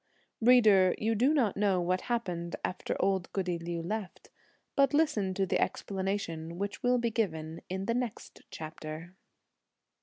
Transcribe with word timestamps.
Reader, 0.41 0.95
you 0.97 1.13
do 1.13 1.31
not 1.31 1.55
know 1.55 1.79
what 1.79 2.01
happened 2.01 2.55
after 2.65 2.95
old 2.99 3.31
goody 3.33 3.59
Liu 3.59 3.83
left, 3.83 4.31
but 4.75 4.95
listen 4.95 5.35
to 5.35 5.45
the 5.45 5.61
explanation 5.61 6.57
which 6.57 6.81
will 6.81 6.97
be 6.97 7.11
given 7.11 7.61
in 7.69 7.85
the 7.85 7.93
next 7.93 8.41
chapter. 8.49 9.13